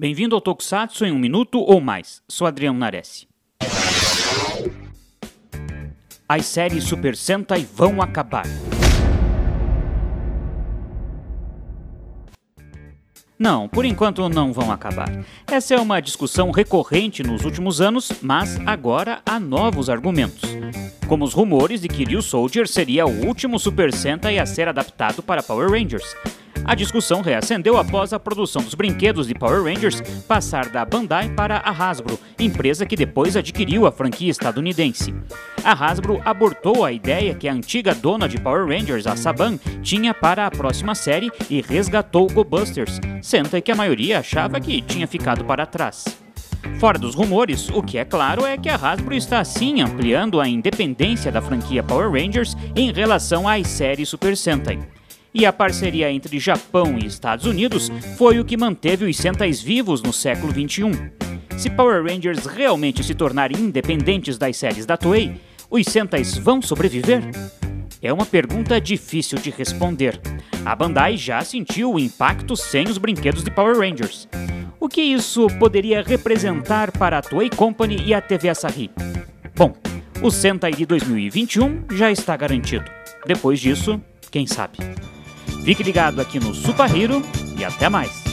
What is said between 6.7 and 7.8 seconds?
Super Sentai